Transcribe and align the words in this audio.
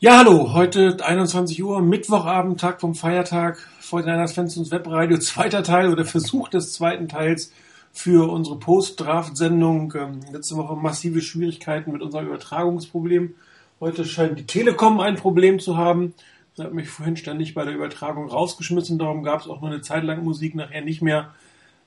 Ja, 0.00 0.18
hallo, 0.18 0.52
heute 0.52 1.04
21 1.04 1.60
Uhr, 1.64 1.82
Mittwochabend, 1.82 2.60
Tag 2.60 2.80
vom 2.80 2.94
Feiertag, 2.94 3.58
Fortinanders 3.80 4.38
und 4.38 4.70
Webradio, 4.70 5.18
zweiter 5.18 5.64
Teil 5.64 5.90
oder 5.90 6.04
Versuch 6.04 6.48
des 6.48 6.72
zweiten 6.72 7.08
Teils 7.08 7.52
für 7.90 8.30
unsere 8.30 8.60
Post-Draft-Sendung. 8.60 9.92
Ähm, 9.96 10.20
letzte 10.32 10.54
Woche 10.54 10.76
massive 10.76 11.20
Schwierigkeiten 11.20 11.90
mit 11.90 12.00
unserem 12.00 12.28
Übertragungsproblem. 12.28 13.34
Heute 13.80 14.04
scheint 14.04 14.38
die 14.38 14.46
Telekom 14.46 15.00
ein 15.00 15.16
Problem 15.16 15.58
zu 15.58 15.76
haben. 15.76 16.14
Das 16.54 16.66
hat 16.66 16.74
mich 16.74 16.88
vorhin 16.88 17.16
ständig 17.16 17.54
bei 17.54 17.64
der 17.64 17.74
Übertragung 17.74 18.28
rausgeschmissen, 18.28 19.00
darum 19.00 19.24
gab 19.24 19.40
es 19.40 19.48
auch 19.48 19.60
nur 19.60 19.70
eine 19.70 19.80
Zeit 19.80 20.04
lang 20.04 20.22
Musik, 20.22 20.54
nachher 20.54 20.82
nicht 20.82 21.02
mehr. 21.02 21.34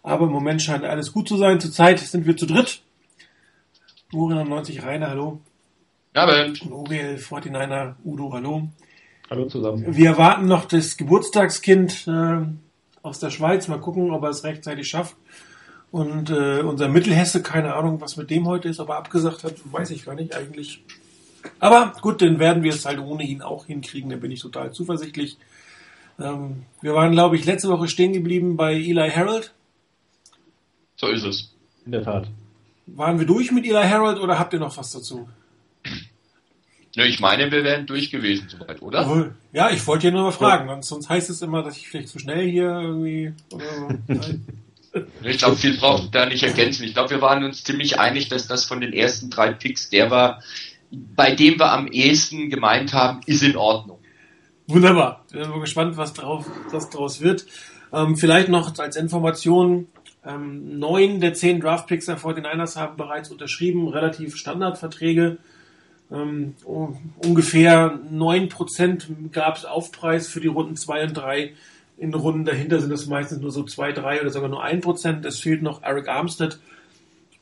Aber 0.04 0.26
im 0.26 0.34
Moment 0.34 0.62
scheint 0.62 0.84
alles 0.84 1.14
gut 1.14 1.30
zu 1.30 1.38
sein. 1.38 1.62
Zurzeit 1.62 2.00
sind 2.00 2.26
wir 2.26 2.36
zu 2.36 2.46
dritt. 2.46 2.82
Morin 4.12 4.50
90 4.50 4.84
Rainer, 4.84 5.12
hallo. 5.12 5.40
Abend. 6.14 6.62
OWL 6.70 7.16
49er, 7.16 7.96
Udo, 8.04 8.34
hallo. 8.34 8.68
Hallo 9.30 9.46
zusammen. 9.46 9.96
Wir 9.96 10.10
erwarten 10.10 10.46
noch 10.46 10.66
das 10.66 10.98
Geburtstagskind 10.98 12.06
äh, 12.08 12.42
aus 13.02 13.20
der 13.20 13.30
Schweiz. 13.30 13.70
Mal 13.70 13.80
gucken, 13.80 14.12
ob 14.12 14.24
er 14.24 14.30
es 14.30 14.44
rechtzeitig 14.44 14.90
schafft. 14.90 15.16
Und 15.90 16.30
äh, 16.30 16.62
unser 16.62 16.90
Mittelhesse, 16.90 17.42
keine 17.42 17.76
Ahnung, 17.76 18.02
was 18.02 18.18
mit 18.18 18.30
dem 18.30 18.46
heute 18.46 18.68
ist, 18.68 18.82
aber 18.82 18.98
abgesagt 18.98 19.46
hat, 19.46 19.56
weiß 19.72 19.92
ich 19.92 20.04
gar 20.04 20.16
nicht 20.16 20.36
eigentlich. 20.36 20.84
Aber 21.60 21.94
gut, 22.02 22.22
dann 22.22 22.40
werden 22.40 22.64
wir 22.64 22.74
es 22.74 22.86
halt 22.86 23.00
ohne 23.00 23.24
ihn 23.24 23.42
auch 23.42 23.66
hinkriegen, 23.66 24.10
da 24.10 24.18
bin 24.18 24.32
ich 24.32 24.42
total 24.42 24.72
zuversichtlich. 24.74 25.38
Ähm, 26.20 26.64
wir 26.82 26.94
waren, 26.94 27.12
glaube 27.14 27.38
ich, 27.38 27.46
letzte 27.46 27.70
Woche 27.70 27.88
stehen 27.88 28.14
geblieben 28.14 28.58
bei 28.58 28.74
Eli 28.74 29.10
Harold. 29.10 29.54
So 30.98 31.08
ist 31.08 31.24
es. 31.24 31.56
In 31.86 31.94
der 31.94 32.04
Tat. 32.04 32.28
Waren 32.86 33.18
wir 33.18 33.26
durch 33.26 33.52
mit 33.52 33.66
Eli 33.66 33.88
Harold 33.88 34.20
oder 34.20 34.38
habt 34.38 34.54
ihr 34.54 34.60
noch 34.60 34.78
was 34.78 34.92
dazu? 34.92 35.28
Ja, 36.94 37.06
ich 37.06 37.20
meine, 37.20 37.52
wir 37.52 37.64
wären 37.64 37.86
durch 37.86 38.12
gewesen 38.12 38.48
soweit, 38.50 38.82
oder? 38.82 39.02
Jawohl. 39.02 39.36
Ja, 39.54 39.70
ich 39.70 39.86
wollte 39.88 40.08
ja 40.08 40.14
nur 40.14 40.24
mal 40.24 40.32
fragen, 40.32 40.68
sonst, 40.68 40.88
sonst 40.90 41.10
heißt 41.10 41.30
es 41.30 41.42
immer, 41.42 41.64
dass 41.64 41.78
ich 41.78 41.88
vielleicht 41.88 42.10
zu 42.10 42.20
schnell 42.20 42.50
hier 42.50 42.70
irgendwie 42.70 43.34
oder 43.52 43.66
so. 43.74 43.90
Ich 45.24 45.38
glaube, 45.38 45.56
viel 45.56 45.78
braucht 45.78 46.14
da 46.14 46.26
nicht 46.26 46.44
ergänzen. 46.44 46.84
Ich 46.84 46.94
glaube, 46.94 47.12
wir 47.12 47.22
waren 47.22 47.46
uns 47.46 47.64
ziemlich 47.64 48.00
einig, 48.00 48.28
dass 48.28 48.48
das 48.48 48.66
von 48.66 48.82
den 48.82 48.92
ersten 48.92 49.30
drei 49.30 49.54
Picks 49.54 49.90
der 49.90 50.12
war, 50.12 50.44
bei 50.92 51.34
dem 51.34 51.58
wir 51.60 51.72
am 51.72 51.88
ehesten 51.88 52.50
gemeint 52.50 52.94
haben, 52.94 53.22
ist 53.26 53.42
in 53.42 53.56
Ordnung. 53.56 54.00
Wunderbar. 54.68 55.26
Ich 55.32 55.40
bin 55.40 55.62
gespannt, 55.62 55.96
was 55.98 56.14
drauf, 56.14 56.46
was 56.72 56.90
draus 56.90 57.22
wird. 57.22 57.46
Ähm, 57.94 58.18
vielleicht 58.18 58.50
noch 58.50 58.78
als 58.78 58.96
Information, 58.96 59.88
ähm, 60.26 60.80
neun 60.80 61.20
der 61.20 61.34
zehn 61.34 61.60
Draftpicks 61.60 62.06
der 62.06 62.18
49ers 62.18 62.76
haben 62.76 62.98
bereits 62.98 63.32
unterschrieben, 63.32 63.88
relativ 63.88 64.36
Standardverträge. 64.36 65.38
Ähm, 66.12 66.56
ungefähr 66.66 68.00
neun 68.10 68.50
Prozent 68.50 69.08
gab 69.32 69.58
es 69.58 69.66
Aufpreis 69.66 70.28
für 70.28 70.42
die 70.42 70.48
Runden 70.48 70.76
zwei 70.76 71.04
und 71.04 71.14
drei. 71.14 71.54
In 71.98 72.14
Runden 72.14 72.46
dahinter 72.46 72.80
sind 72.80 72.92
es 72.92 73.08
meistens 73.08 73.40
nur 73.40 73.52
so 73.52 73.64
zwei, 73.64 73.92
drei 73.92 74.22
oder 74.22 74.30
sogar 74.30 74.50
nur 74.50 74.64
ein 74.64 74.82
Prozent. 74.82 75.26
Es 75.26 75.40
fehlt 75.40 75.62
noch 75.62 75.84
Eric 75.84 76.10
Armstead. 76.10 76.60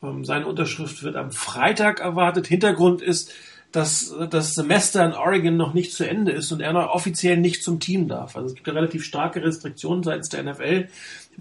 Ähm, 0.02 0.24
seine 0.24 0.46
Unterschrift 0.46 1.02
wird 1.02 1.16
am 1.16 1.32
Freitag 1.32 2.00
erwartet. 2.00 2.46
Hintergrund 2.46 3.02
ist, 3.02 3.32
dass 3.72 4.14
das 4.30 4.54
Semester 4.54 5.04
in 5.04 5.12
Oregon 5.12 5.56
noch 5.56 5.74
nicht 5.74 5.92
zu 5.92 6.08
Ende 6.08 6.32
ist 6.32 6.50
und 6.50 6.60
er 6.60 6.72
noch 6.72 6.90
offiziell 6.90 7.36
nicht 7.36 7.62
zum 7.62 7.78
Team 7.78 8.08
darf. 8.08 8.36
Also 8.36 8.48
es 8.48 8.54
gibt 8.54 8.68
relativ 8.68 9.04
starke 9.04 9.42
Restriktionen 9.42 10.02
seitens 10.02 10.28
der 10.28 10.42
NFL, 10.42 10.88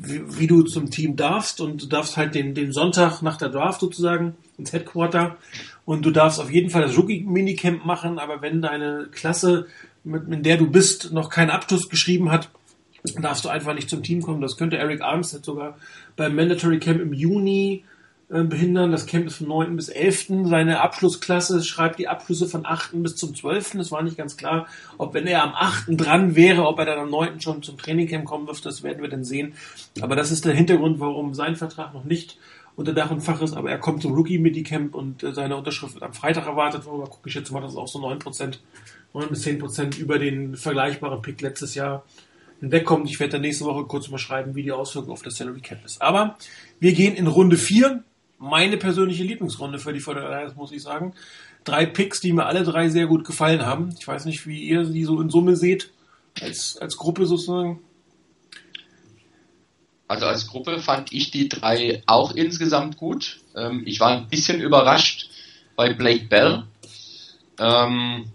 wie, 0.01 0.39
wie, 0.39 0.47
du 0.47 0.63
zum 0.63 0.89
Team 0.89 1.15
darfst 1.15 1.59
und 1.61 1.83
du 1.83 1.87
darfst 1.87 2.15
halt 2.15 2.33
den, 2.33 2.55
den 2.55 2.71
Sonntag 2.71 3.21
nach 3.21 3.37
der 3.37 3.49
Draft 3.49 3.81
sozusagen 3.81 4.35
ins 4.57 4.71
Headquarter 4.71 5.37
und 5.85 6.05
du 6.05 6.11
darfst 6.11 6.39
auf 6.39 6.51
jeden 6.51 6.69
Fall 6.69 6.83
das 6.83 6.97
Rookie-Minicamp 6.97 7.85
machen, 7.85 8.17
aber 8.19 8.41
wenn 8.41 8.61
deine 8.61 9.07
Klasse, 9.11 9.67
mit, 10.03 10.27
in 10.29 10.43
der 10.43 10.57
du 10.57 10.69
bist, 10.69 11.11
noch 11.11 11.29
keinen 11.29 11.49
Abschluss 11.49 11.89
geschrieben 11.89 12.31
hat, 12.31 12.49
darfst 13.21 13.45
du 13.45 13.49
einfach 13.49 13.73
nicht 13.73 13.89
zum 13.89 14.03
Team 14.03 14.21
kommen. 14.21 14.41
Das 14.41 14.57
könnte 14.57 14.77
Eric 14.77 15.01
Armstead 15.01 15.43
sogar 15.43 15.77
beim 16.15 16.35
Mandatory 16.35 16.79
Camp 16.79 17.01
im 17.01 17.13
Juni 17.13 17.83
behindern. 18.29 18.91
Das 18.91 19.07
Camp 19.07 19.25
ist 19.25 19.37
von 19.37 19.47
9. 19.47 19.75
bis 19.75 19.89
11. 19.89 20.27
Seine 20.45 20.81
Abschlussklasse 20.81 21.63
schreibt 21.63 21.97
die 21.97 22.07
Abschlüsse 22.07 22.47
von 22.47 22.65
8. 22.65 23.01
bis 23.01 23.15
zum 23.15 23.35
12. 23.35 23.75
Es 23.75 23.91
war 23.91 24.03
nicht 24.03 24.17
ganz 24.17 24.37
klar, 24.37 24.67
ob 24.97 25.15
wenn 25.15 25.25
er 25.25 25.43
am 25.43 25.53
8. 25.55 25.87
dran 25.89 26.35
wäre, 26.35 26.67
ob 26.67 26.77
er 26.77 26.85
dann 26.85 26.99
am 26.99 27.09
9. 27.09 27.41
schon 27.41 27.63
zum 27.63 27.77
Trainingcamp 27.77 28.25
kommen 28.25 28.45
dürfte. 28.45 28.69
Das 28.69 28.83
werden 28.83 29.01
wir 29.01 29.09
dann 29.09 29.23
sehen. 29.23 29.53
Aber 30.01 30.15
das 30.15 30.31
ist 30.31 30.45
der 30.45 30.53
Hintergrund, 30.53 30.99
warum 30.99 31.33
sein 31.33 31.55
Vertrag 31.55 31.93
noch 31.93 32.03
nicht 32.03 32.37
unter 32.75 32.93
Dach 32.93 33.09
und 33.09 33.21
Fach 33.21 33.41
ist. 33.41 33.57
Aber 33.57 33.71
er 33.71 33.79
kommt 33.79 34.03
zum 34.03 34.13
Rookie-Midi-Camp 34.13 34.93
und 34.93 35.23
äh, 35.23 35.33
seine 35.33 35.57
Unterschrift 35.57 35.95
wird 35.95 36.03
am 36.03 36.13
Freitag 36.13 36.45
erwartet. 36.45 36.85
Worüber 36.85 37.07
gucke 37.07 37.29
ich 37.29 37.35
jetzt 37.35 37.51
mal, 37.51 37.61
das 37.61 37.71
ist 37.71 37.77
auch 37.77 37.87
so 37.87 37.99
9%, 37.99 38.59
9 39.13 39.29
bis 39.29 39.45
10% 39.45 39.97
über 39.97 40.19
den 40.19 40.55
vergleichbaren 40.55 41.21
Pick 41.21 41.41
letztes 41.41 41.73
Jahr 41.73 42.03
hinwegkommt. 42.59 43.09
Ich 43.09 43.19
werde 43.19 43.33
dann 43.33 43.41
nächste 43.41 43.65
Woche 43.65 43.85
kurz 43.85 44.09
mal 44.09 44.17
schreiben, 44.17 44.55
wie 44.55 44.63
die 44.63 44.71
Auswirkung 44.71 45.11
auf 45.11 45.23
das 45.23 45.35
Salary 45.35 45.61
Cap 45.61 45.83
ist. 45.83 46.01
Aber 46.01 46.37
wir 46.79 46.93
gehen 46.93 47.15
in 47.15 47.27
Runde 47.27 47.57
4 47.57 48.03
meine 48.39 48.77
persönliche 48.77 49.23
Lieblingsrunde 49.23 49.79
für 49.79 49.93
die 49.93 49.99
Fortinanders, 49.99 50.55
muss 50.55 50.71
ich 50.71 50.81
sagen. 50.81 51.13
Drei 51.65 51.85
Picks, 51.85 52.21
die 52.21 52.33
mir 52.33 52.45
alle 52.45 52.63
drei 52.63 52.89
sehr 52.89 53.05
gut 53.05 53.25
gefallen 53.25 53.65
haben. 53.65 53.93
Ich 53.99 54.07
weiß 54.07 54.25
nicht, 54.25 54.47
wie 54.47 54.63
ihr 54.63 54.85
die 54.85 55.03
so 55.03 55.21
in 55.21 55.29
Summe 55.29 55.55
seht, 55.55 55.91
als, 56.41 56.77
als 56.77 56.97
Gruppe 56.97 57.25
sozusagen. 57.25 57.81
Also 60.07 60.25
als 60.25 60.47
Gruppe 60.47 60.79
fand 60.79 61.13
ich 61.13 61.29
die 61.29 61.49
drei 61.49 62.01
auch 62.07 62.33
insgesamt 62.33 62.97
gut. 62.97 63.41
Ähm, 63.55 63.83
ich 63.85 63.99
war 63.99 64.17
ein 64.17 64.27
bisschen 64.27 64.61
überrascht 64.61 65.29
bei 65.75 65.93
Blake 65.93 66.25
Bell. 66.25 66.63
Ähm, 67.59 68.31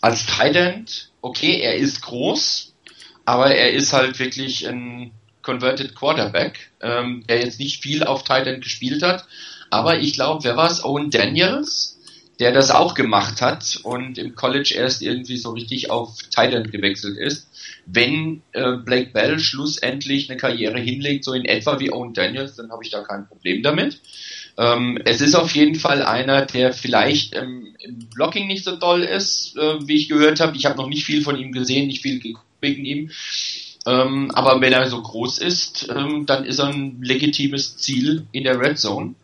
als 0.00 0.26
Thailand, 0.26 1.12
okay, 1.22 1.60
er 1.60 1.76
ist 1.76 2.02
groß, 2.02 2.74
aber 3.24 3.54
er 3.54 3.70
ist 3.70 3.92
halt 3.94 4.18
wirklich 4.18 4.68
ein 4.68 5.12
Converted 5.44 5.94
Quarterback, 5.94 6.70
ähm, 6.80 7.24
der 7.28 7.40
jetzt 7.40 7.60
nicht 7.60 7.82
viel 7.82 8.02
auf 8.02 8.24
Tight 8.24 8.62
gespielt 8.62 9.02
hat. 9.02 9.26
Aber 9.70 9.98
ich 9.98 10.14
glaube, 10.14 10.44
wer 10.44 10.56
war 10.56 10.70
es? 10.70 10.84
Owen 10.84 11.10
Daniels, 11.10 12.00
der 12.40 12.52
das 12.52 12.70
auch 12.70 12.94
gemacht 12.94 13.40
hat 13.40 13.78
und 13.82 14.18
im 14.18 14.34
College 14.34 14.74
erst 14.76 15.02
irgendwie 15.02 15.36
so 15.36 15.50
richtig 15.50 15.90
auf 15.90 16.18
Tight 16.30 16.72
gewechselt 16.72 17.16
ist. 17.18 17.48
Wenn 17.86 18.42
äh, 18.52 18.76
Blake 18.76 19.10
Bell 19.12 19.38
schlussendlich 19.38 20.30
eine 20.30 20.38
Karriere 20.38 20.80
hinlegt, 20.80 21.24
so 21.24 21.32
in 21.32 21.44
etwa 21.44 21.78
wie 21.78 21.92
Owen 21.92 22.14
Daniels, 22.14 22.56
dann 22.56 22.70
habe 22.70 22.82
ich 22.82 22.90
da 22.90 23.02
kein 23.02 23.28
Problem 23.28 23.62
damit. 23.62 24.00
Ähm, 24.56 24.98
es 25.04 25.20
ist 25.20 25.34
auf 25.34 25.54
jeden 25.54 25.74
Fall 25.74 26.02
einer, 26.02 26.46
der 26.46 26.72
vielleicht 26.72 27.34
ähm, 27.34 27.74
im 27.80 28.08
Blocking 28.14 28.46
nicht 28.46 28.64
so 28.64 28.76
doll 28.76 29.02
ist, 29.02 29.56
äh, 29.56 29.86
wie 29.86 29.96
ich 29.96 30.08
gehört 30.08 30.40
habe. 30.40 30.56
Ich 30.56 30.66
habe 30.66 30.76
noch 30.76 30.88
nicht 30.88 31.04
viel 31.04 31.22
von 31.22 31.36
ihm 31.36 31.52
gesehen, 31.52 31.88
nicht 31.88 32.02
viel 32.02 32.22
wegen 32.60 32.84
ihm. 32.84 33.10
Ähm, 33.86 34.30
aber 34.32 34.60
wenn 34.60 34.72
er 34.72 34.88
so 34.88 35.00
groß 35.00 35.38
ist, 35.38 35.88
ähm, 35.94 36.26
dann 36.26 36.44
ist 36.44 36.58
er 36.58 36.68
ein 36.68 37.02
legitimes 37.02 37.76
Ziel 37.76 38.26
in 38.32 38.44
der 38.44 38.58
Red 38.58 38.78
Zone. 38.78 39.14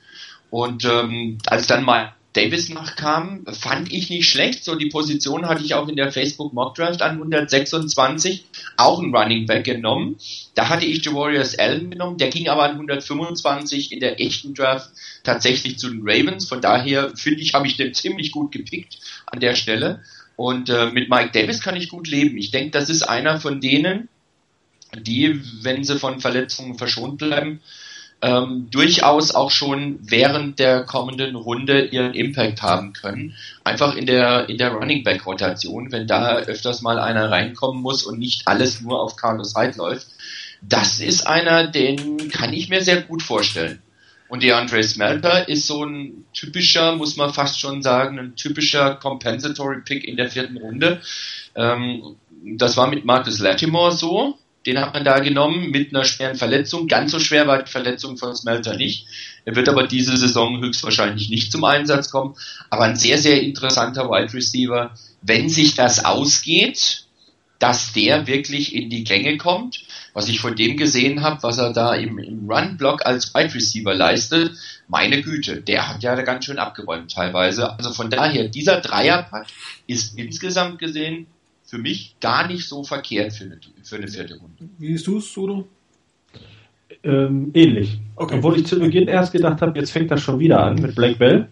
Und 0.51 0.85
ähm, 0.85 1.39
als 1.47 1.67
dann 1.67 1.85
mal 1.85 2.13
Davis 2.33 2.69
nachkam, 2.69 3.45
fand 3.47 3.93
ich 3.93 4.09
nicht 4.09 4.29
schlecht. 4.29 4.65
So 4.65 4.77
die 4.77 4.87
Position 4.87 5.49
hatte 5.49 5.65
ich 5.65 5.75
auch 5.75 5.89
in 5.89 5.97
der 5.97 6.13
Facebook 6.13 6.53
Mock 6.53 6.77
Draft 6.77 7.03
an 7.03 7.13
126, 7.13 8.45
auch 8.77 9.01
ein 9.03 9.15
Running 9.15 9.47
Back 9.47 9.65
genommen. 9.65 10.17
Da 10.55 10.69
hatte 10.69 10.87
ich 10.87 11.05
Javorius 11.05 11.59
Allen 11.59 11.91
genommen, 11.91 12.19
der 12.19 12.29
ging 12.29 12.49
aber 12.49 12.65
an 12.65 12.73
125 12.73 13.93
in 13.93 14.01
der 14.01 14.21
echten 14.21 14.55
Draft 14.55 14.91
tatsächlich 15.25 15.79
zu 15.79 15.89
den 15.91 16.03
Ravens. 16.05 16.49
Von 16.49 16.61
daher 16.61 17.11
finde 17.17 17.41
ich, 17.41 17.55
habe 17.55 17.67
ich 17.67 17.77
den 17.77 17.95
ziemlich 17.95 18.31
gut 18.31 18.53
gepickt 18.53 18.99
an 19.27 19.41
der 19.41 19.57
Stelle. 19.57 20.01
Und 20.37 20.71
äh, 20.71 20.91
mit 20.91 21.11
Mike 21.11 21.31
Davis 21.33 21.61
kann 21.61 21.77
ich 21.77 21.89
gut 21.89 22.09
leben. 22.09 22.39
Ich 22.39 22.51
denke, 22.51 22.71
das 22.71 22.89
ist 22.89 23.03
einer 23.03 23.41
von 23.41 23.61
denen, 23.61 24.09
die, 24.97 25.41
wenn 25.63 25.85
sie 25.85 25.99
von 25.99 26.21
Verletzungen 26.21 26.77
verschont 26.77 27.19
bleiben, 27.19 27.61
ähm, 28.23 28.69
durchaus 28.71 29.35
auch 29.35 29.51
schon 29.51 29.99
während 30.03 30.59
der 30.59 30.85
kommenden 30.85 31.37
Runde 31.37 31.87
ihren 31.87 32.13
Impact 32.13 32.61
haben 32.61 32.93
können. 32.93 33.35
Einfach 33.65 33.97
in 33.97 34.07
der, 34.07 34.49
in 34.49 34.59
der 34.59 34.73
Running 34.73 35.05
Back 35.05 35.27
Rotation, 35.27 35.91
wenn 35.91 36.07
da 36.07 36.37
öfters 36.37 36.83
mal 36.83 36.99
einer 36.99 37.31
reinkommen 37.31 37.81
muss 37.83 38.03
und 38.05 38.19
nicht 38.19 38.47
alles 38.47 38.81
nur 38.81 39.01
auf 39.01 39.17
Carlos 39.17 39.55
Hyde 39.57 39.79
läuft. 39.79 40.09
Das 40.61 41.01
ist 41.01 41.27
einer, 41.27 41.67
den 41.67 42.29
kann 42.31 42.53
ich 42.53 42.69
mir 42.69 42.83
sehr 42.83 43.01
gut 43.03 43.23
vorstellen. 43.23 43.81
Und 44.29 44.43
der 44.43 44.59
Andre 44.59 44.83
Smelter 44.85 45.49
ist 45.49 45.67
so 45.67 45.85
ein 45.85 46.25
typischer, 46.35 46.95
muss 46.95 47.17
man 47.17 47.33
fast 47.33 47.59
schon 47.59 47.83
sagen, 47.83 48.19
ein 48.19 48.37
typischer 48.37 48.95
Compensatory 48.95 49.81
Pick 49.81 50.05
in 50.07 50.17
der 50.17 50.31
vierten 50.31 50.59
Runde. 50.59 51.01
Ähm, 51.57 52.17
das 52.57 52.77
war 52.77 52.87
mit 52.87 53.05
Marcus 53.05 53.41
Latimore 53.41 53.93
so. 53.93 54.39
Den 54.67 54.79
hat 54.79 54.93
man 54.93 55.05
da 55.05 55.21
genommen 55.21 55.71
mit 55.71 55.95
einer 55.95 56.05
schweren 56.05 56.37
Verletzung. 56.37 56.87
Ganz 56.87 57.13
so 57.13 57.19
schwer 57.19 57.47
war 57.47 57.63
die 57.63 57.71
Verletzung 57.71 58.17
von 58.19 58.35
Smelter 58.35 58.77
nicht. 58.77 59.07
Er 59.45 59.57
wird 59.57 59.69
aber 59.69 59.87
diese 59.87 60.17
Saison 60.17 60.61
höchstwahrscheinlich 60.61 61.31
nicht 61.31 61.51
zum 61.51 61.65
Einsatz 61.65 62.11
kommen. 62.11 62.37
Aber 62.69 62.85
ein 62.85 62.97
sehr, 62.97 63.17
sehr 63.19 63.43
interessanter 63.43 64.11
Wide 64.11 64.35
Receiver. 64.35 64.95
Wenn 65.23 65.49
sich 65.49 65.75
das 65.75 66.05
ausgeht, 66.05 67.07
dass 67.61 67.93
der 67.93 68.27
wirklich 68.27 68.75
in 68.75 68.91
die 68.91 69.05
Gänge 69.05 69.37
kommt. 69.37 69.85
Was 70.13 70.29
ich 70.29 70.41
von 70.41 70.57
dem 70.57 70.77
gesehen 70.77 71.23
habe, 71.23 71.43
was 71.43 71.59
er 71.59 71.73
da 71.73 71.95
im, 71.95 72.19
im 72.19 72.51
Run-Block 72.51 73.07
als 73.07 73.33
Wide 73.33 73.55
Receiver 73.55 73.95
leistet, 73.95 74.53
meine 74.89 75.23
Güte, 75.23 75.61
der 75.61 75.89
hat 75.89 76.03
ja 76.03 76.21
ganz 76.23 76.47
schön 76.47 76.59
abgeräumt 76.59 77.13
teilweise. 77.13 77.79
Also 77.79 77.93
von 77.93 78.11
daher, 78.11 78.49
dieser 78.49 78.81
Dreierpack 78.81 79.47
ist 79.87 80.19
insgesamt 80.19 80.81
gesehen 80.81 81.29
für 81.71 81.79
mich 81.79 82.17
gar 82.21 82.49
nicht 82.49 82.69
so 82.69 82.83
verkehrt 82.83 83.33
für 83.33 83.45
eine, 83.45 83.59
für 83.85 83.97
eine 83.97 84.09
vierte 84.09 84.35
Runde. 84.35 84.69
Wie 84.79 84.89
siehst 84.89 85.07
du 85.07 85.19
es, 85.19 85.37
Udo? 85.37 85.69
Ähm, 87.05 87.53
ähnlich. 87.55 88.01
Okay. 88.17 88.39
Obwohl 88.39 88.59
ich 88.59 88.67
zu 88.67 88.81
Beginn 88.81 89.07
erst 89.07 89.33
gedacht 89.33 89.63
habe, 89.63 89.79
jetzt 89.79 89.93
fängt 89.93 90.11
das 90.11 90.21
schon 90.21 90.41
wieder 90.41 90.65
an 90.65 90.75
mit 90.83 90.97
Black 90.97 91.19
Bell. 91.19 91.47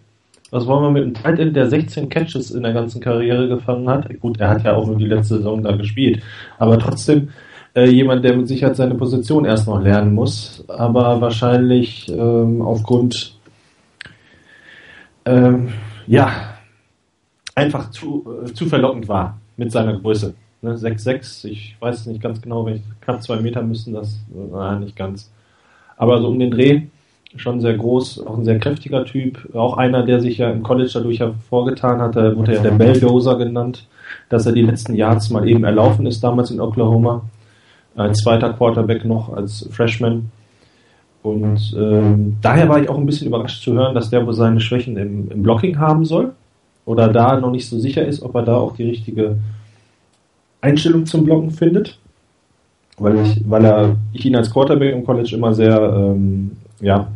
Was 0.51 0.67
wollen 0.67 0.83
wir 0.83 0.91
mit 0.91 1.03
einem 1.03 1.13
Tight 1.13 1.39
End, 1.39 1.55
der 1.55 1.69
16 1.69 2.09
Catches 2.09 2.51
in 2.51 2.63
der 2.63 2.73
ganzen 2.73 2.99
Karriere 2.99 3.47
gefangen 3.47 3.87
hat? 3.87 4.09
Gut, 4.19 4.41
er 4.41 4.49
hat 4.49 4.65
ja 4.65 4.75
auch 4.75 4.85
nur 4.85 4.97
die 4.97 5.05
letzte 5.05 5.37
Saison 5.37 5.63
da 5.63 5.71
gespielt. 5.77 6.21
Aber 6.57 6.77
trotzdem 6.77 7.29
äh, 7.73 7.89
jemand, 7.89 8.25
der 8.25 8.35
mit 8.35 8.49
Sicherheit 8.49 8.75
seine 8.75 8.95
Position 8.95 9.45
erst 9.45 9.67
noch 9.67 9.81
lernen 9.81 10.13
muss. 10.13 10.65
Aber 10.67 11.21
wahrscheinlich 11.21 12.09
ähm, 12.09 12.61
aufgrund, 12.61 13.37
ähm, 15.23 15.69
ja, 16.07 16.57
einfach 17.55 17.89
zu, 17.91 18.43
äh, 18.43 18.51
zu 18.51 18.65
verlockend 18.65 19.07
war 19.07 19.39
mit 19.59 19.71
seiner 19.71 19.93
Größe. 19.93 20.33
Ne, 20.61 20.75
6'6, 20.75 21.45
ich 21.45 21.75
weiß 21.79 22.07
nicht 22.07 22.21
ganz 22.21 22.41
genau, 22.41 22.65
wenn 22.65 22.77
ich 22.77 22.81
knapp 23.01 23.21
zwei 23.21 23.37
Meter 23.37 23.61
müssen 23.61 23.93
das, 23.93 24.19
nein, 24.33 24.81
nicht 24.81 24.95
ganz. 24.95 25.31
Aber 25.95 26.19
so 26.21 26.27
um 26.27 26.39
den 26.39 26.51
Dreh, 26.51 26.81
schon 27.35 27.61
sehr 27.61 27.75
groß, 27.75 28.25
auch 28.25 28.37
ein 28.37 28.45
sehr 28.45 28.59
kräftiger 28.59 29.05
Typ, 29.05 29.53
auch 29.53 29.77
einer, 29.77 30.03
der 30.03 30.19
sich 30.19 30.39
ja 30.39 30.49
im 30.49 30.63
College 30.63 30.91
dadurch 30.93 31.19
hervorgetan 31.19 32.01
hat, 32.01 32.15
da 32.15 32.35
wurde 32.35 32.55
ja 32.55 32.61
der 32.61 32.71
Belldozer 32.71 33.37
genannt, 33.37 33.85
dass 34.29 34.45
er 34.45 34.53
die 34.53 34.63
letzten 34.63 34.95
Yards 34.95 35.29
mal 35.29 35.47
eben 35.47 35.63
erlaufen 35.63 36.05
ist, 36.07 36.23
damals 36.23 36.51
in 36.51 36.59
Oklahoma. 36.59 37.21
Ein 37.95 38.15
zweiter 38.15 38.53
Quarterback 38.53 39.05
noch 39.05 39.33
als 39.33 39.67
Freshman. 39.71 40.31
Und 41.21 41.75
ähm, 41.77 42.37
daher 42.41 42.69
war 42.69 42.81
ich 42.81 42.89
auch 42.89 42.97
ein 42.97 43.05
bisschen 43.05 43.27
überrascht 43.27 43.61
zu 43.61 43.73
hören, 43.73 43.93
dass 43.93 44.09
der 44.09 44.25
wohl 44.25 44.33
seine 44.33 44.61
Schwächen 44.61 44.97
im, 44.97 45.29
im 45.29 45.43
Blocking 45.43 45.77
haben 45.77 46.05
soll. 46.05 46.33
Oder 46.89 47.07
da 47.09 47.39
noch 47.39 47.51
nicht 47.51 47.69
so 47.69 47.77
sicher 47.77 48.03
ist, 48.03 48.23
ob 48.23 48.33
er 48.33 48.41
da 48.41 48.55
auch 48.55 48.75
die 48.75 48.89
richtige 48.89 49.37
Einstellung 50.59 51.05
zum 51.05 51.23
Blocken 51.23 51.51
findet. 51.51 51.99
Weil 52.97 53.19
ich, 53.19 53.47
weil 53.47 53.63
er, 53.63 53.95
ich 54.11 54.25
ihn 54.25 54.35
als 54.35 54.49
Quarterback 54.49 54.95
im 54.95 55.05
College 55.05 55.35
immer 55.35 55.53
sehr, 55.53 55.79
ähm, 55.79 56.53
ja, 56.81 57.09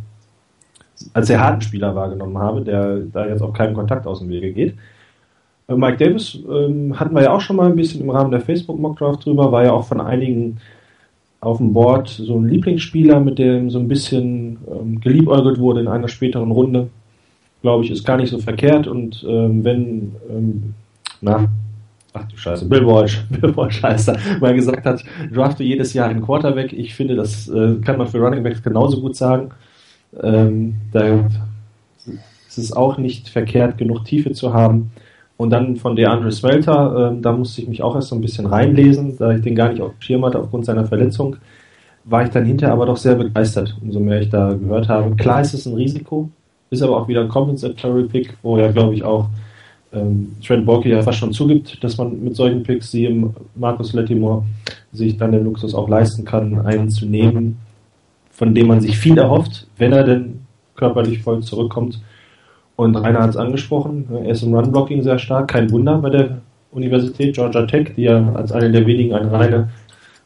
als 1.12 1.26
sehr 1.26 1.40
harten 1.40 1.60
Spieler 1.60 1.92
wahrgenommen 1.92 2.38
habe, 2.38 2.60
der 2.60 3.00
da 3.00 3.26
jetzt 3.26 3.42
auch 3.42 3.52
keinen 3.52 3.74
Kontakt 3.74 4.06
aus 4.06 4.20
dem 4.20 4.28
Wege 4.28 4.52
geht. 4.52 4.74
Äh, 5.66 5.74
Mike 5.74 5.96
Davis 5.96 6.38
ähm, 6.48 6.98
hatten 7.00 7.16
wir 7.16 7.24
ja 7.24 7.32
auch 7.32 7.40
schon 7.40 7.56
mal 7.56 7.68
ein 7.68 7.74
bisschen 7.74 8.00
im 8.00 8.10
Rahmen 8.10 8.30
der 8.30 8.42
Facebook 8.42 8.78
Mock 8.78 8.96
Draft 8.98 9.26
drüber, 9.26 9.50
war 9.50 9.64
ja 9.64 9.72
auch 9.72 9.86
von 9.86 10.00
einigen 10.00 10.58
auf 11.40 11.58
dem 11.58 11.72
Board 11.72 12.10
so 12.10 12.36
ein 12.36 12.46
Lieblingsspieler, 12.46 13.18
mit 13.18 13.40
dem 13.40 13.70
so 13.70 13.80
ein 13.80 13.88
bisschen 13.88 14.58
ähm, 14.70 15.00
geliebäugelt 15.00 15.58
wurde 15.58 15.80
in 15.80 15.88
einer 15.88 16.06
späteren 16.06 16.52
Runde. 16.52 16.90
Glaube 17.64 17.82
ich, 17.82 17.90
ist 17.90 18.04
gar 18.04 18.18
nicht 18.18 18.28
so 18.28 18.36
verkehrt 18.36 18.86
und 18.86 19.24
ähm, 19.26 19.64
wenn, 19.64 20.12
ähm, 20.28 20.74
na, 21.22 21.48
ach 22.12 22.28
du 22.28 22.36
Scheiße, 22.36 22.68
Bill 22.68 22.86
Walsh, 22.86 23.24
Bill 23.30 23.56
Walsh 23.56 23.82
heißt 23.82 24.08
er, 24.10 24.18
mal 24.38 24.54
gesagt 24.54 24.84
hat, 24.84 25.02
drafte 25.32 25.64
jedes 25.64 25.94
Jahr 25.94 26.10
einen 26.10 26.20
Quarterback. 26.20 26.74
Ich 26.74 26.94
finde, 26.94 27.16
das 27.16 27.48
äh, 27.48 27.76
kann 27.76 27.96
man 27.96 28.06
für 28.06 28.18
Running 28.18 28.42
Backs 28.42 28.62
genauso 28.62 29.00
gut 29.00 29.16
sagen. 29.16 29.48
Ähm, 30.22 30.74
da 30.92 31.26
ist 32.46 32.58
es 32.58 32.70
auch 32.70 32.98
nicht 32.98 33.30
verkehrt, 33.30 33.78
genug 33.78 34.04
Tiefe 34.04 34.32
zu 34.32 34.52
haben. 34.52 34.90
Und 35.38 35.48
dann 35.48 35.76
von 35.76 35.96
DeAndre 35.96 36.32
Smelter, 36.32 37.14
äh, 37.14 37.22
da 37.22 37.32
musste 37.32 37.62
ich 37.62 37.68
mich 37.68 37.82
auch 37.82 37.94
erst 37.94 38.08
so 38.08 38.14
ein 38.14 38.20
bisschen 38.20 38.44
reinlesen, 38.44 39.16
da 39.16 39.32
ich 39.32 39.40
den 39.40 39.54
gar 39.54 39.70
nicht 39.70 39.80
auf 39.80 39.92
dem 39.92 40.02
Schirm 40.02 40.26
hatte 40.26 40.38
aufgrund 40.38 40.66
seiner 40.66 40.84
Verletzung, 40.84 41.36
war 42.04 42.24
ich 42.24 42.28
dann 42.28 42.44
hinterher 42.44 42.74
aber 42.74 42.84
doch 42.84 42.98
sehr 42.98 43.14
begeistert, 43.14 43.74
umso 43.80 44.00
mehr 44.00 44.20
ich 44.20 44.28
da 44.28 44.52
gehört 44.52 44.90
habe. 44.90 45.16
Klar 45.16 45.40
ist 45.40 45.54
es 45.54 45.64
ein 45.64 45.72
Risiko, 45.72 46.28
ist 46.70 46.82
aber 46.82 46.96
auch 46.96 47.08
wieder 47.08 47.20
ein 47.20 47.28
Compensatory 47.28 48.04
Pick, 48.04 48.36
wo 48.42 48.58
ja, 48.58 48.70
glaube 48.70 48.94
ich, 48.94 49.04
auch 49.04 49.28
ähm, 49.92 50.32
Trent 50.44 50.66
Borke 50.66 50.88
ja 50.88 51.02
fast 51.02 51.18
schon 51.18 51.32
zugibt, 51.32 51.82
dass 51.82 51.96
man 51.96 52.22
mit 52.22 52.36
solchen 52.36 52.62
Picks, 52.62 52.92
wie 52.94 53.24
Markus 53.54 53.92
Lettimore, 53.92 54.44
sich 54.92 55.16
dann 55.16 55.32
den 55.32 55.44
Luxus 55.44 55.74
auch 55.74 55.88
leisten 55.88 56.24
kann, 56.24 56.66
einen 56.66 56.90
zu 56.90 57.06
nehmen, 57.06 57.58
von 58.30 58.54
dem 58.54 58.66
man 58.66 58.80
sich 58.80 58.98
viel 58.98 59.18
erhofft, 59.18 59.66
wenn 59.78 59.92
er 59.92 60.04
denn 60.04 60.40
körperlich 60.74 61.22
voll 61.22 61.42
zurückkommt. 61.42 62.00
Und 62.76 62.96
Rainer 62.96 63.20
hat 63.20 63.30
es 63.30 63.36
angesprochen, 63.36 64.06
er 64.10 64.30
ist 64.30 64.42
im 64.42 64.54
Run-Blocking 64.54 65.02
sehr 65.02 65.18
stark, 65.18 65.48
kein 65.48 65.70
Wunder 65.70 65.98
bei 65.98 66.10
der 66.10 66.38
Universität 66.72 67.34
Georgia 67.34 67.66
Tech, 67.66 67.92
die 67.96 68.02
ja 68.02 68.32
als 68.34 68.50
eine 68.50 68.72
der 68.72 68.84
wenigen 68.84 69.14
eine 69.14 69.30
reine 69.30 69.68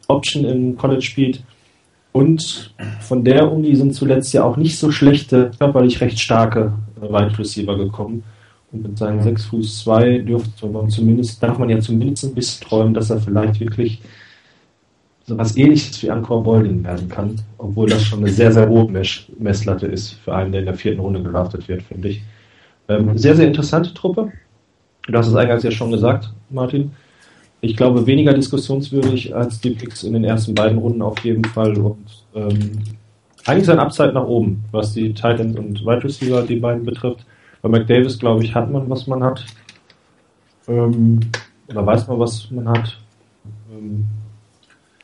Option 0.07 0.45
im 0.45 0.75
College 0.75 1.03
spielt. 1.03 1.43
Und 2.11 2.73
von 3.01 3.23
der 3.23 3.51
Uni 3.51 3.75
sind 3.75 3.93
zuletzt 3.93 4.33
ja 4.33 4.43
auch 4.43 4.57
nicht 4.57 4.77
so 4.77 4.91
schlechte, 4.91 5.51
körperlich 5.59 6.01
recht 6.01 6.19
starke 6.19 6.73
Wide 6.99 7.37
Receiver 7.37 7.77
gekommen. 7.77 8.23
Und 8.71 8.83
mit 8.83 8.97
seinen 8.97 9.21
6 9.21 9.45
Fuß 9.45 9.83
2 9.83 10.19
dürfte 10.19 10.67
man 10.67 10.89
zumindest, 10.89 11.41
darf 11.41 11.57
man 11.57 11.69
ja 11.69 11.79
zumindest 11.79 12.25
ein 12.25 12.35
bisschen 12.35 12.67
träumen, 12.67 12.93
dass 12.93 13.09
er 13.09 13.19
vielleicht 13.19 13.59
wirklich 13.59 14.01
so 15.25 15.37
was 15.37 15.55
ähnliches 15.55 16.01
wie 16.01 16.09
Ancore 16.09 16.43
Bowling 16.43 16.83
werden 16.83 17.07
kann, 17.07 17.39
obwohl 17.57 17.87
das 17.87 18.03
schon 18.03 18.19
eine 18.19 18.29
sehr, 18.29 18.51
sehr 18.51 18.67
hohe 18.67 18.91
Messlatte 18.91 19.85
ist 19.85 20.13
für 20.13 20.35
einen, 20.35 20.51
der 20.51 20.61
in 20.61 20.65
der 20.65 20.75
vierten 20.75 20.99
Runde 20.99 21.21
gedraftet 21.21 21.67
wird, 21.67 21.83
finde 21.83 22.09
ich. 22.09 22.23
Ähm, 22.87 23.15
sehr, 23.17 23.35
sehr 23.35 23.47
interessante 23.47 23.93
Truppe. 23.93 24.31
Du 25.07 25.17
hast 25.17 25.27
es 25.27 25.35
eingangs 25.35 25.63
ja 25.63 25.71
schon 25.71 25.91
gesagt, 25.91 26.33
Martin. 26.49 26.91
Ich 27.61 27.75
glaube, 27.75 28.05
weniger 28.07 28.33
diskussionswürdig 28.33 29.35
als 29.35 29.59
die 29.59 29.71
Picks 29.71 30.03
in 30.03 30.13
den 30.13 30.23
ersten 30.23 30.55
beiden 30.55 30.77
Runden 30.77 31.01
auf 31.01 31.19
jeden 31.19 31.43
Fall 31.45 31.77
und 31.77 32.05
ähm, 32.33 32.79
eigentlich 33.45 33.65
sein 33.65 33.79
Upside 33.79 34.13
nach 34.13 34.25
oben, 34.25 34.63
was 34.71 34.93
die 34.93 35.13
Titans 35.13 35.57
und 35.57 35.85
Wide 35.85 36.03
Receiver, 36.03 36.41
die 36.43 36.57
beiden 36.57 36.85
betrifft. 36.85 37.25
Bei 37.61 37.69
McDavis, 37.69 38.19
glaube 38.19 38.43
ich, 38.43 38.53
hat 38.53 38.71
man, 38.71 38.89
was 38.89 39.07
man 39.07 39.23
hat. 39.23 39.45
Ähm, 40.67 41.19
oder 41.67 41.85
weiß 41.85 42.07
man, 42.07 42.19
was 42.19 42.49
man 42.51 42.69
hat. 42.69 42.97
Ähm, 43.71 44.05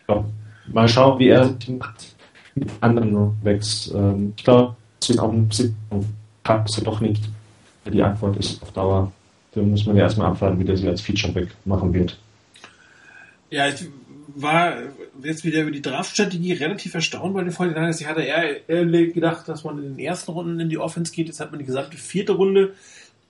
ja. 0.08 0.24
Mal 0.72 0.88
schauen, 0.88 1.20
wie 1.20 1.30
er 1.30 1.56
mit 2.56 2.70
anderen 2.82 3.38
Backs. 3.44 3.92
Ähm, 3.94 4.34
ich 4.38 4.44
glaube, 4.44 4.76
es 5.00 5.08
sind 5.08 5.20
auch 5.20 5.32
ein 5.32 5.48
bisschen 5.48 5.76
kannst 6.46 6.78
du 6.78 6.82
doch 6.82 7.02
nicht. 7.02 7.24
Die 7.92 8.02
Antwort 8.02 8.38
ist 8.38 8.62
auf 8.64 8.72
Dauer. 8.72 9.12
Da 9.54 9.62
muss 9.62 9.86
man 9.86 9.98
ja 9.98 10.04
erstmal 10.04 10.28
abwarten, 10.28 10.60
wie 10.60 10.64
der 10.64 10.78
sich 10.78 10.88
als 10.88 11.02
Featureback 11.02 11.50
machen 11.66 11.94
wird. 11.94 12.18
Ja, 13.50 13.68
ich 13.68 13.88
war 14.36 14.76
jetzt 15.24 15.46
wieder 15.46 15.62
über 15.62 15.72
die 15.72 15.82
Draftstrategie 15.82 16.54
relativ 16.54 16.94
erstaunt 16.94 17.34
bei 17.34 17.44
den 17.44 17.54
49ers. 17.54 18.02
Ich 18.02 18.08
hatte 18.08 18.22
eher, 18.22 18.68
eher 18.68 18.86
gedacht, 18.86 19.48
dass 19.48 19.64
man 19.64 19.78
in 19.78 19.96
den 19.96 20.00
ersten 20.00 20.32
Runden 20.32 20.60
in 20.60 20.70
die 20.70 20.78
Offense 20.78 21.14
geht. 21.14 21.28
Jetzt 21.28 21.40
hat 21.40 21.52
man 21.52 21.60
die 21.60 21.66
gesamte 21.66 21.98
vierte 21.98 22.34
Runde, 22.34 22.74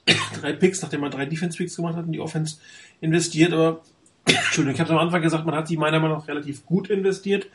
drei 0.42 0.54
Picks, 0.54 0.82
nachdem 0.82 1.02
man 1.02 1.12
drei 1.12 1.26
Defense-Picks 1.26 1.76
gemacht 1.76 1.96
hat, 1.96 2.06
in 2.06 2.14
die 2.14 2.20
Offense 2.20 2.58
investiert. 3.02 3.54
Aber, 3.54 3.82
Entschuldigung, 4.26 4.74
ich 4.76 4.80
habe 4.80 4.94
am 4.94 5.06
Anfang 5.06 5.22
gesagt, 5.22 5.46
man 5.46 5.56
hat 5.56 5.68
sie 5.68 5.78
meiner 5.78 6.00
Meinung 6.00 6.18
nach 6.18 6.28
relativ 6.28 6.66
gut 6.66 6.90
investiert. 6.90 7.48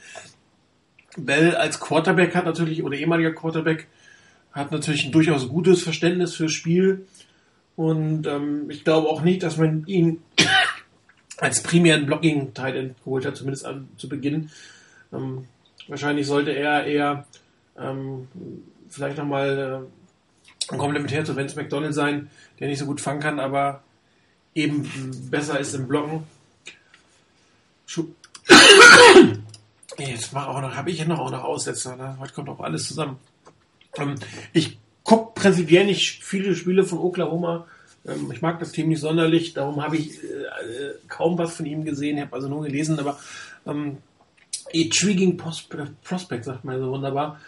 Bell 1.16 1.56
als 1.56 1.80
Quarterback 1.80 2.34
hat 2.36 2.44
natürlich, 2.44 2.84
oder 2.84 2.96
ehemaliger 2.96 3.32
Quarterback, 3.32 3.88
hat 4.52 4.70
natürlich 4.70 5.04
ein 5.04 5.12
durchaus 5.12 5.48
gutes 5.48 5.82
Verständnis 5.82 6.34
fürs 6.34 6.52
Spiel. 6.52 7.06
Und 7.76 8.26
ähm, 8.26 8.70
ich 8.70 8.84
glaube 8.84 9.08
auch 9.08 9.22
nicht, 9.22 9.42
dass 9.42 9.56
man 9.56 9.86
ihn 9.86 10.18
als 11.40 11.62
primären 11.62 12.06
Blocking-Titan 12.06 12.94
geholt 13.02 13.24
hat, 13.24 13.36
zumindest 13.36 13.64
an, 13.64 13.88
zu 13.96 14.08
Beginn. 14.08 14.50
Ähm, 15.12 15.46
wahrscheinlich 15.88 16.26
sollte 16.26 16.52
er 16.52 16.84
eher 16.84 17.26
ähm, 17.78 18.28
vielleicht 18.88 19.16
nochmal 19.16 19.88
äh, 20.70 20.76
komplementär 20.76 21.24
zu 21.24 21.34
Vince 21.36 21.56
McDonald 21.56 21.94
sein, 21.94 22.30
der 22.58 22.68
nicht 22.68 22.78
so 22.78 22.86
gut 22.86 23.00
fangen 23.00 23.20
kann, 23.20 23.40
aber 23.40 23.82
eben 24.54 24.88
besser 25.30 25.58
ist 25.58 25.74
im 25.74 25.88
Blocken. 25.88 26.24
Jetzt 29.98 30.32
mach 30.32 30.46
auch 30.46 30.60
noch, 30.60 30.74
habe 30.76 30.90
ich 30.90 30.98
ja 30.98 31.04
noch 31.06 31.18
auch 31.18 31.30
noch 31.30 31.44
Aussetzer. 31.44 31.96
Ne? 31.96 32.16
Heute 32.20 32.32
kommt 32.32 32.48
auch 32.48 32.60
alles 32.60 32.86
zusammen. 32.86 33.18
Ähm, 33.96 34.14
ich 34.52 34.78
gucke 35.02 35.40
prinzipiell 35.40 35.86
nicht 35.86 36.22
viele 36.22 36.54
Spiele 36.54 36.84
von 36.84 36.98
Oklahoma 36.98 37.66
ich 38.04 38.42
mag 38.42 38.58
das 38.58 38.72
Team 38.72 38.88
nicht 38.88 39.00
sonderlich, 39.00 39.52
darum 39.52 39.82
habe 39.82 39.96
ich 39.96 40.22
äh, 40.22 40.26
äh, 40.26 40.94
kaum 41.08 41.36
was 41.38 41.54
von 41.54 41.66
ihm 41.66 41.84
gesehen, 41.84 42.16
ich 42.16 42.22
habe 42.22 42.34
also 42.34 42.48
nur 42.48 42.62
gelesen, 42.62 42.98
aber 42.98 43.18
ähm, 43.66 43.98
Intriguing 44.72 45.36
Prospect, 45.36 46.44
sagt 46.44 46.64
man 46.64 46.78
so 46.78 46.90
wunderbar. 46.90 47.40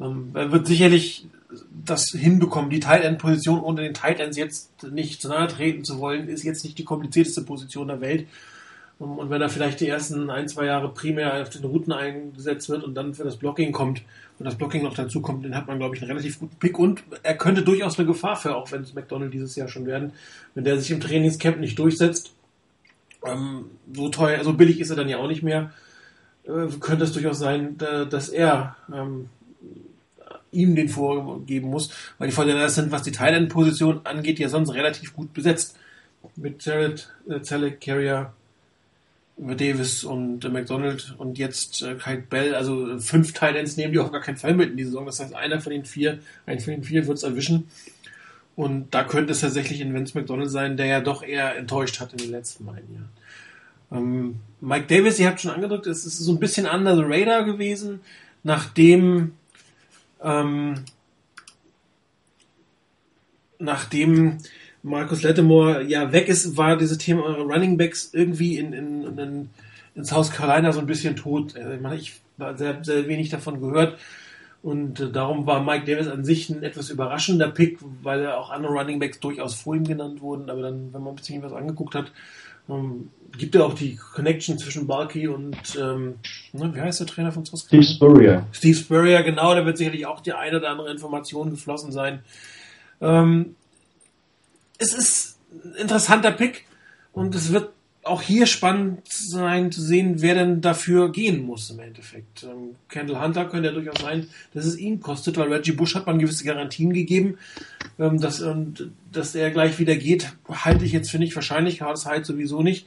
Ähm, 0.00 0.30
er 0.34 0.52
wird 0.52 0.66
sicherlich 0.66 1.26
das 1.70 2.10
hinbekommen. 2.10 2.70
Die 2.70 2.80
Tight 2.80 3.02
End 3.02 3.18
Position 3.18 3.60
ohne 3.60 3.82
den 3.82 3.94
Tight 3.94 4.20
Ends 4.20 4.36
jetzt 4.36 4.82
nicht 4.82 5.22
zu 5.22 5.28
nahe 5.28 5.48
treten 5.48 5.84
zu 5.84 5.98
wollen, 5.98 6.28
ist 6.28 6.44
jetzt 6.44 6.64
nicht 6.64 6.78
die 6.78 6.84
komplizierteste 6.84 7.42
Position 7.42 7.88
der 7.88 8.00
Welt. 8.00 8.26
Und 8.98 9.28
wenn 9.28 9.42
er 9.42 9.50
vielleicht 9.50 9.80
die 9.80 9.88
ersten 9.88 10.30
ein, 10.30 10.48
zwei 10.48 10.64
Jahre 10.64 10.88
primär 10.88 11.42
auf 11.42 11.50
den 11.50 11.64
Routen 11.64 11.92
eingesetzt 11.92 12.70
wird 12.70 12.82
und 12.82 12.94
dann 12.94 13.12
für 13.12 13.24
das 13.24 13.36
Blocking 13.36 13.70
kommt 13.70 14.02
und 14.38 14.46
das 14.46 14.56
Blocking 14.56 14.82
noch 14.82 14.94
dazu 14.94 15.20
kommt, 15.20 15.44
dann 15.44 15.54
hat 15.54 15.66
man, 15.66 15.78
glaube 15.78 15.94
ich, 15.94 16.02
einen 16.02 16.10
relativ 16.10 16.38
guten 16.38 16.56
Pick 16.56 16.78
und 16.78 17.02
er 17.22 17.36
könnte 17.36 17.62
durchaus 17.62 17.98
eine 17.98 18.06
Gefahr 18.06 18.36
für, 18.36 18.56
auch 18.56 18.72
wenn 18.72 18.82
es 18.82 18.94
McDonald 18.94 19.34
dieses 19.34 19.54
Jahr 19.54 19.68
schon 19.68 19.84
werden, 19.84 20.12
wenn 20.54 20.64
der 20.64 20.78
sich 20.78 20.90
im 20.90 21.00
Trainingscamp 21.00 21.58
nicht 21.60 21.78
durchsetzt 21.78 22.32
Ähm, 23.26 23.70
so 23.92 24.08
teuer, 24.08 24.44
so 24.44 24.52
billig 24.52 24.80
ist 24.80 24.90
er 24.90 24.96
dann 24.96 25.08
ja 25.08 25.18
auch 25.18 25.28
nicht 25.28 25.42
mehr. 25.42 25.72
Äh, 26.44 26.68
könnte 26.80 27.04
es 27.04 27.12
durchaus 27.12 27.38
sein, 27.38 27.76
da, 27.76 28.04
dass 28.04 28.28
er 28.28 28.76
ähm, 28.92 29.28
ihm 30.52 30.74
den 30.74 30.88
vorgeben 30.88 31.68
muss, 31.68 31.90
weil 32.18 32.28
die 32.28 32.34
Fortinanders 32.34 32.76
sind, 32.76 32.92
was 32.92 33.02
die 33.02 33.12
Thailand-Position 33.12 34.02
angeht, 34.04 34.38
ja 34.38 34.48
sonst 34.48 34.70
relativ 34.74 35.14
gut 35.14 35.34
besetzt. 35.34 35.76
Mit 36.36 36.64
Jared, 36.64 37.10
äh, 37.28 37.40
Zalek, 37.40 37.80
Carrier, 37.80 38.32
Davis 39.36 40.02
und 40.04 40.44
äh, 40.44 40.48
McDonald 40.48 41.14
und 41.18 41.38
jetzt 41.38 41.82
äh, 41.82 41.94
Kite 41.94 42.24
Bell, 42.28 42.54
also 42.54 42.98
fünf 42.98 43.32
Thailands 43.32 43.76
nehmen 43.76 43.92
die 43.92 43.98
auf 43.98 44.10
gar 44.10 44.22
keinen 44.22 44.38
Fall 44.38 44.54
mit 44.54 44.70
in 44.70 44.76
die 44.76 44.84
Saison. 44.84 45.04
Das 45.04 45.20
heißt, 45.20 45.34
einer 45.34 45.60
von 45.60 45.72
den 45.72 45.84
vier, 45.84 46.20
ein 46.46 46.60
von 46.60 46.72
den 46.72 46.84
vier 46.84 47.06
wird 47.06 47.18
es 47.18 47.22
erwischen. 47.22 47.68
Und 48.54 48.94
da 48.94 49.04
könnte 49.04 49.32
es 49.32 49.40
tatsächlich 49.40 49.82
ein 49.82 49.92
Vince 49.92 50.18
McDonald 50.18 50.50
sein, 50.50 50.78
der 50.78 50.86
ja 50.86 51.00
doch 51.00 51.22
eher 51.22 51.56
enttäuscht 51.56 52.00
hat 52.00 52.12
in 52.12 52.18
den 52.18 52.30
letzten 52.30 52.64
beiden 52.64 52.94
Jahren. 52.94 53.10
Ähm, 53.92 54.36
Mike 54.62 54.86
Davis, 54.86 55.18
ihr 55.18 55.26
habt 55.26 55.40
schon 55.40 55.50
angedrückt, 55.50 55.86
es 55.86 56.06
ist 56.06 56.18
so 56.18 56.32
ein 56.32 56.40
bisschen 56.40 56.66
under 56.66 56.96
the 56.96 57.04
radar 57.04 57.44
gewesen, 57.44 58.00
nachdem 58.42 59.32
ähm, 60.22 60.84
nachdem 63.58 64.38
Markus 64.86 65.22
Lattimore 65.24 65.82
ja 65.82 66.12
weg 66.12 66.28
ist, 66.28 66.56
war 66.56 66.76
dieses 66.76 66.98
Thema 66.98 67.24
eure 67.24 67.42
Running 67.42 67.76
Backs 67.76 68.10
irgendwie 68.12 68.56
in, 68.56 68.72
in, 68.72 69.18
in, 69.18 69.48
in 69.96 70.04
South 70.04 70.30
Carolina 70.30 70.70
so 70.70 70.78
ein 70.78 70.86
bisschen 70.86 71.16
tot. 71.16 71.56
Also 71.56 71.72
ich 71.72 71.80
meine, 71.80 71.96
ich 71.96 72.20
war 72.36 72.56
sehr, 72.56 72.84
sehr 72.84 73.08
wenig 73.08 73.28
davon 73.28 73.60
gehört. 73.60 73.98
Und 74.62 75.00
äh, 75.00 75.10
darum 75.10 75.44
war 75.44 75.62
Mike 75.62 75.86
Davis 75.86 76.06
an 76.06 76.24
sich 76.24 76.50
ein 76.50 76.62
etwas 76.62 76.90
überraschender 76.90 77.50
Pick, 77.50 77.78
weil 78.02 78.28
auch 78.30 78.50
andere 78.50 78.72
Running 78.74 79.00
Backs 79.00 79.18
durchaus 79.18 79.54
vor 79.54 79.74
ihm 79.74 79.84
genannt 79.84 80.20
wurden. 80.20 80.50
Aber 80.50 80.62
dann, 80.62 80.92
wenn 80.92 81.02
man 81.02 81.14
ein 81.14 81.16
bisschen 81.16 81.42
was 81.42 81.52
angeguckt 81.52 81.96
hat, 81.96 82.12
ähm, 82.68 83.10
gibt 83.36 83.56
ja 83.56 83.64
auch 83.64 83.74
die 83.74 83.96
Connection 83.96 84.56
zwischen 84.56 84.86
Balky 84.86 85.26
und 85.26 85.56
ähm, 85.80 86.14
ne, 86.52 86.72
wie 86.72 86.80
heißt 86.80 87.00
der 87.00 87.08
Trainer 87.08 87.32
von 87.32 87.44
South 87.44 87.64
Steve 87.66 87.82
Spurrier. 87.82 88.46
Steve 88.52 88.76
Spurrier, 88.76 89.24
genau, 89.24 89.52
da 89.52 89.66
wird 89.66 89.78
sicherlich 89.78 90.06
auch 90.06 90.20
die 90.20 90.32
eine 90.32 90.58
oder 90.58 90.70
andere 90.70 90.92
Information 90.92 91.50
geflossen 91.50 91.90
sein. 91.90 92.20
Ähm, 93.00 93.56
es 94.78 94.92
ist 94.92 95.38
ein 95.52 95.74
interessanter 95.74 96.32
Pick 96.32 96.64
und 97.12 97.34
es 97.34 97.52
wird 97.52 97.70
auch 98.06 98.22
hier 98.22 98.46
spannend 98.46 99.08
sein 99.08 99.72
zu 99.72 99.82
sehen, 99.82 100.22
wer 100.22 100.34
denn 100.34 100.60
dafür 100.60 101.10
gehen 101.10 101.44
muss 101.44 101.70
im 101.70 101.80
Endeffekt. 101.80 102.44
Ähm, 102.44 102.76
Kendall 102.88 103.20
Hunter 103.20 103.46
könnte 103.46 103.68
ja 103.68 103.74
durchaus 103.74 104.00
sein, 104.00 104.28
dass 104.54 104.64
es 104.64 104.78
ihn 104.78 105.00
kostet, 105.00 105.36
weil 105.36 105.52
Reggie 105.52 105.72
Bush 105.72 105.94
hat 105.94 106.06
man 106.06 106.18
gewisse 106.18 106.44
Garantien 106.44 106.92
gegeben, 106.92 107.38
ähm, 107.98 108.20
dass, 108.20 108.40
und, 108.40 108.90
dass 109.10 109.34
er 109.34 109.50
gleich 109.50 109.78
wieder 109.78 109.96
geht, 109.96 110.32
halte 110.48 110.84
ich 110.84 110.92
jetzt 110.92 111.10
für 111.10 111.18
nicht 111.18 111.34
wahrscheinlich, 111.34 111.78
Carlos 111.78 112.08
Hyde 112.08 112.24
sowieso 112.24 112.62
nicht. 112.62 112.86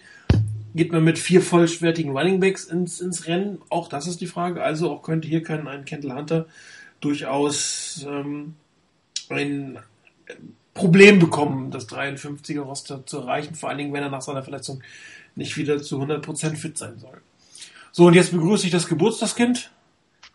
Geht 0.73 0.91
man 0.91 1.03
mit 1.03 1.17
vier 1.19 1.41
vollwertigen 1.41 2.15
Runningbacks 2.15 2.65
ins, 2.65 3.01
ins 3.01 3.27
Rennen? 3.27 3.57
Auch 3.69 3.89
das 3.89 4.07
ist 4.07 4.21
die 4.21 4.27
Frage. 4.27 4.63
Also 4.63 4.91
auch 4.91 5.01
könnte 5.01 5.27
hier 5.27 5.43
können 5.43 5.67
ein 5.67 5.83
Kendall 5.83 6.15
Hunter 6.15 6.45
durchaus 7.01 8.05
ähm, 8.07 8.53
ein 9.29 9.79
Problem 10.73 11.19
bekommen, 11.19 11.71
das 11.71 11.89
53er 11.89 12.61
Roster 12.61 13.05
zu 13.05 13.19
erreichen, 13.19 13.55
vor 13.55 13.69
allen 13.69 13.77
Dingen, 13.77 13.93
wenn 13.93 14.03
er 14.03 14.09
nach 14.09 14.21
seiner 14.21 14.43
Verletzung 14.43 14.81
nicht 15.35 15.57
wieder 15.57 15.81
zu 15.81 16.01
100% 16.01 16.55
fit 16.55 16.77
sein 16.77 16.99
soll. 16.99 17.21
So, 17.91 18.05
und 18.05 18.13
jetzt 18.13 18.31
begrüße 18.31 18.65
ich 18.65 18.71
das 18.71 18.87
Geburtstagskind 18.87 19.71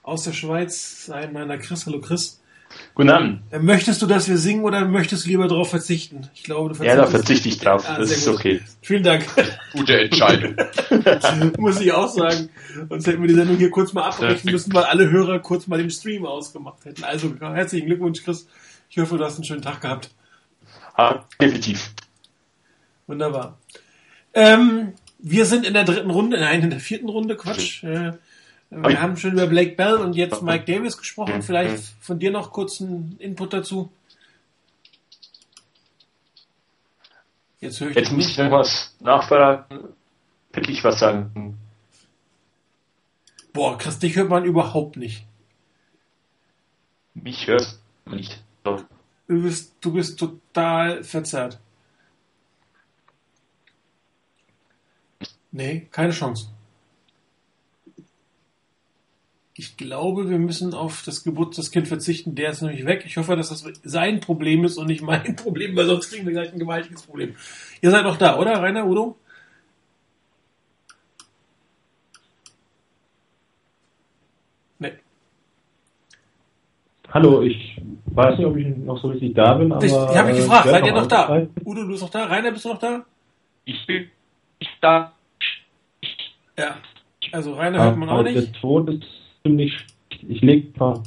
aus 0.03 0.25
der 0.25 0.33
Schweiz, 0.33 1.11
ein 1.12 1.33
meiner 1.33 1.59
Chris. 1.59 1.87
Hallo 1.87 2.00
Chris. 2.00 2.41
Guten 2.95 3.11
Abend. 3.11 3.41
Äh, 3.50 3.59
möchtest 3.59 4.03
du, 4.03 4.07
dass 4.07 4.29
wir 4.29 4.37
singen 4.37 4.64
oder 4.64 4.85
möchtest 4.85 5.25
du 5.25 5.29
lieber 5.29 5.47
darauf 5.49 5.71
verzichten? 5.71 6.29
Ich 6.35 6.43
glaube, 6.43 6.75
du 6.75 6.85
Ja, 6.85 6.97
da 6.97 7.07
verzichte 7.07 7.49
ich 7.49 7.59
drauf. 7.59 7.85
Ah, 7.88 7.99
das 7.99 8.11
ist 8.11 8.26
gut. 8.26 8.35
okay. 8.35 8.61
Vielen 8.83 9.03
Dank. 9.03 9.25
Gute 9.73 10.00
Entscheidung. 10.00 10.57
Muss 11.59 11.81
ich 11.81 11.93
auch 11.93 12.09
sagen. 12.09 12.49
Sonst 12.88 13.07
hätten 13.07 13.21
wir 13.23 13.29
die 13.29 13.35
Sendung 13.35 13.57
hier 13.57 13.71
kurz 13.71 13.93
mal 13.93 14.03
abbrechen 14.03 14.50
müssen, 14.50 14.75
weil 14.75 14.85
alle 14.85 15.11
Hörer 15.11 15.38
kurz 15.38 15.67
mal 15.67 15.79
den 15.79 15.91
Stream 15.91 16.26
ausgemacht 16.26 16.85
hätten. 16.85 17.05
Also 17.05 17.33
herzlichen 17.41 17.87
Glückwunsch, 17.87 18.23
Chris. 18.25 18.47
Ich 18.91 18.99
hoffe, 18.99 19.17
du 19.19 19.25
hast 19.25 19.37
einen 19.37 19.45
schönen 19.45 19.62
Tag 19.62 19.81
gehabt. 19.81 20.11
Ah, 20.95 21.25
definitiv. 21.41 21.93
Wunderbar. 23.07 23.59
Ähm, 24.33 24.95
wir 25.19 25.47
sind 25.47 25.67
in 25.67 25.75
der 25.75 25.85
dritten 25.85 26.11
Runde, 26.11 26.39
nein, 26.39 26.63
in 26.63 26.71
der 26.71 26.81
vierten 26.81 27.09
Runde, 27.09 27.37
Quatsch. 27.37 27.83
Äh, 27.85 28.13
wir 28.71 29.01
haben 29.01 29.17
schon 29.17 29.33
über 29.33 29.47
Blake 29.47 29.77
Bell 29.77 29.97
und 29.97 30.15
jetzt 30.15 30.43
Mike 30.43 30.65
Davis 30.65 30.97
gesprochen. 30.97 31.43
Vielleicht 31.43 31.85
von 32.01 32.19
dir 32.19 32.31
noch 32.31 32.51
kurz 32.51 32.81
einen 32.81 33.17
Input 33.19 33.53
dazu. 33.53 33.93
Jetzt 37.61 37.81
höre 37.81 37.91
ich 37.91 37.97
Jetzt 37.97 38.13
muss 38.13 38.29
ich 38.29 38.39
noch 38.39 38.51
was 38.51 38.95
nachfragen. 39.01 39.95
Will 40.53 40.71
ich 40.71 40.83
was 40.83 40.99
sagen? 40.99 41.59
Boah, 43.53 43.79
Chris, 43.79 43.99
dich 43.99 44.17
hört 44.17 44.29
man 44.29 44.45
überhaupt 44.45 44.97
nicht. 44.97 45.25
Mich 47.15 47.47
hört 47.47 47.79
man 48.05 48.17
nicht. 48.17 48.43
So. 48.65 48.85
Du 49.26 49.43
bist, 49.43 49.75
du 49.81 49.93
bist 49.93 50.19
total 50.19 51.02
verzerrt. 51.02 51.59
Nee, 55.50 55.87
keine 55.90 56.12
Chance. 56.12 56.49
Ich 59.57 59.76
glaube, 59.76 60.28
wir 60.28 60.38
müssen 60.38 60.75
auf 60.75 61.02
das 61.04 61.23
Geburtstagskind 61.23 61.87
verzichten. 61.87 62.35
Der 62.35 62.50
ist 62.50 62.61
nämlich 62.61 62.85
weg. 62.87 63.04
Ich 63.07 63.16
hoffe, 63.16 63.37
dass 63.37 63.50
das 63.50 63.64
sein 63.85 64.19
Problem 64.21 64.64
ist 64.64 64.76
und 64.78 64.88
nicht 64.88 65.00
mein 65.02 65.37
Problem, 65.37 65.76
weil 65.76 65.87
sonst 65.87 66.11
kriegen 66.11 66.26
wir 66.26 66.33
gleich 66.33 66.52
ein 66.52 66.59
gewaltiges 66.59 67.02
Problem. 67.02 67.37
Ihr 67.81 67.90
seid 67.93 68.02
noch 68.02 68.16
da, 68.19 68.38
oder, 68.38 68.61
Rainer, 68.61 68.85
Udo? 68.85 69.16
Nee. 74.81 74.95
Hallo, 77.12 77.43
ich 77.43 77.74
weiß 78.06 78.38
nicht, 78.38 78.46
ob 78.46 78.56
ich 78.56 78.76
noch 78.76 79.00
so 79.00 79.08
richtig 79.08 79.34
da 79.34 79.54
bin, 79.54 79.73
aber. 79.73 79.84
Ich, 79.84 79.92
ich 79.92 79.96
habe 79.96 80.28
mich 80.28 80.38
äh, 80.38 80.42
gefragt, 80.42 80.68
seid 80.68 80.87
ihr 80.87 80.92
noch 80.92 81.06
da? 81.06 81.46
Udo, 81.64 81.82
du 81.82 81.88
bist 81.88 82.02
noch 82.02 82.11
da? 82.11 82.25
Rainer, 82.25 82.52
bist 82.52 82.64
du 82.64 82.68
noch 82.70 82.78
da? 82.78 83.04
Ich 83.64 83.87
bin 83.87 84.11
nicht 84.61 84.73
da. 84.80 85.12
Ja. 86.58 86.76
Also 87.32 87.54
Rainer 87.54 87.82
hört 87.82 87.96
man 87.96 88.08
auch 88.08 88.18
Aber 88.18 88.25
nicht. 88.25 88.37
Der 88.37 88.61
Ton 88.61 88.88
ist 88.88 89.04
ziemlich. 89.42 89.73
Ich 90.28 90.40
leg 90.40 90.66
ein 90.66 90.73
paar. 90.73 91.02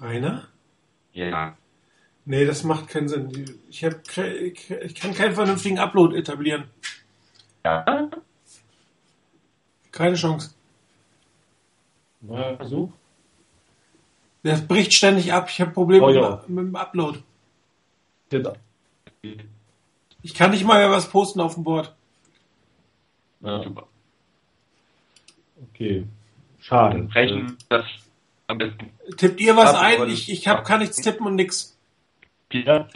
Rainer? 0.00 0.48
Ja. 1.12 1.56
Nee, 2.24 2.44
das 2.44 2.64
macht 2.64 2.88
keinen 2.88 3.08
Sinn. 3.08 3.58
Ich, 3.68 3.84
hab, 3.84 3.94
ich 4.16 4.94
kann 4.94 5.14
keinen 5.14 5.34
vernünftigen 5.34 5.78
Upload 5.78 6.16
etablieren. 6.16 6.64
Ja. 7.64 8.08
Keine 9.92 10.14
Chance. 10.16 10.54
Neuer 12.20 12.56
Versuch. 12.56 12.90
Das 14.42 14.66
bricht 14.66 14.94
ständig 14.94 15.32
ab. 15.32 15.48
Ich 15.50 15.60
habe 15.60 15.72
Probleme 15.72 16.04
Oh, 16.04 16.10
ja. 16.10 16.44
mit 16.46 16.64
dem 16.66 16.76
Upload. 16.76 17.18
Ich 20.22 20.34
kann 20.34 20.50
nicht 20.52 20.64
mal 20.64 20.78
mehr 20.78 20.90
was 20.90 21.08
posten 21.10 21.40
auf 21.40 21.54
dem 21.54 21.64
Board. 21.64 21.94
ja, 23.40 23.64
okay. 25.68 26.06
Schade. 26.60 27.08
Rechnen 27.14 27.56
das. 27.68 27.84
Tippt 29.16 29.40
ihr 29.40 29.56
was 29.56 29.74
ein? 29.74 30.08
Ich, 30.08 30.30
ich 30.30 30.48
hab, 30.48 30.64
kann 30.64 30.80
nichts 30.80 30.96
tippen 30.96 31.26
und 31.26 31.36
nix. 31.36 31.78
Ja. 32.52 32.88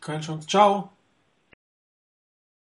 Keine 0.00 0.20
Chance. 0.20 0.46
Ciao. 0.46 0.90